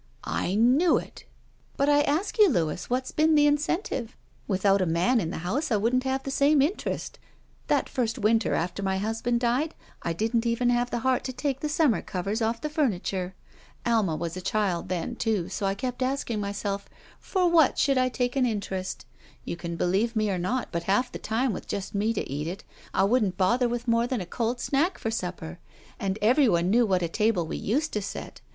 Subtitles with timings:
[0.23, 1.25] ""Iknewitl"
[1.77, 4.17] "But I ask you, Louis, what's been the incentive?
[4.47, 7.19] Without a man in the house I wouldn't have the same interest.
[7.67, 11.59] That first winter after my husband died I didn't even have the heart to take
[11.59, 13.35] the siunmer i6 SHE WALKS IN BEAUTY covers oflF the furniture.
[13.85, 16.89] Alma was a child then, too, so I kept asking myself,
[17.19, 19.05] 'For what should I take an interest?'
[19.45, 22.47] You can believe me or not, but half the time with just me to eat
[22.47, 25.59] it, I wouldn't bother with more than a cold snack for supper,
[25.99, 28.41] and everyone knew what a table we used to set.